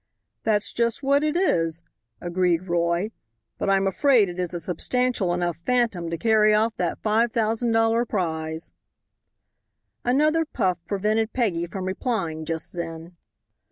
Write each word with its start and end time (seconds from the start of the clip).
"That's 0.41 0.73
just 0.73 1.03
what 1.03 1.23
it 1.23 1.35
is," 1.35 1.83
agreed 2.19 2.63
Roy, 2.67 3.11
"but 3.59 3.69
I'm 3.69 3.85
afraid 3.85 4.29
it 4.29 4.39
is 4.39 4.51
a 4.51 4.59
substantial 4.59 5.31
enough 5.31 5.57
phantom 5.57 6.09
to 6.09 6.17
carry 6.17 6.55
off 6.55 6.75
that 6.77 6.99
$5,000 7.03 8.09
prize." 8.09 8.71
Another 10.03 10.43
puff 10.43 10.83
prevented 10.87 11.33
Peggy 11.33 11.67
from 11.67 11.85
replying 11.85 12.45
just 12.45 12.73
then. 12.73 13.15